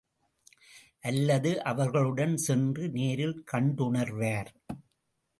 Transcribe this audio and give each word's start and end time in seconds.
அல்லது 1.01 1.63
அவர்களுடன் 1.63 2.37
சென்று 2.37 2.89
நேரில் 2.89 3.43
கண்டுணர்வார். 3.51 4.49